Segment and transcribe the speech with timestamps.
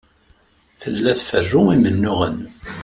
[0.81, 2.37] Tella tferru imennuɣen.